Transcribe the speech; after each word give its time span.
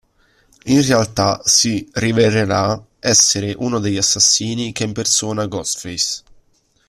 In 0.65 0.81
realtà 0.83 1.41
si 1.45 1.87
rivelerà 1.93 2.83
essere 2.97 3.53
uno 3.55 3.77
degli 3.77 3.97
assassini 3.97 4.71
che 4.71 4.83
impersona 4.85 5.45
Ghostface. 5.45 6.23